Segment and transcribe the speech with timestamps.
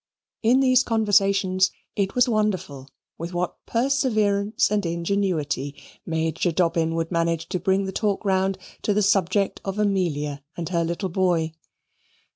[0.41, 5.75] In these conversations it was wonderful with what perseverance and ingenuity
[6.07, 10.69] Major Dobbin would manage to bring the talk round to the subject of Amelia and
[10.69, 11.53] her little boy.